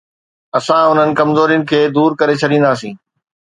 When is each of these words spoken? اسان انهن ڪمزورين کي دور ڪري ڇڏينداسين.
اسان 0.57 0.81
انهن 0.91 1.09
ڪمزورين 1.19 1.61
کي 1.69 1.79
دور 1.95 2.11
ڪري 2.19 2.35
ڇڏينداسين. 2.41 2.93